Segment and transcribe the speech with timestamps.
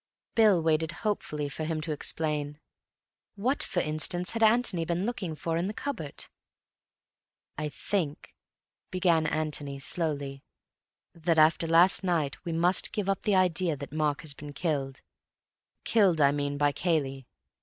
[0.33, 2.59] Bill waited hopefully for him to explain.
[3.35, 6.25] What, for instance, had Antony been looking for in the cupboard?
[7.55, 8.33] "I think,"
[8.89, 10.43] began Antony slowly,
[11.13, 15.01] "that after last night we must give up the idea that Mark has been killed;
[15.83, 17.27] killed, I mean, by Cayley.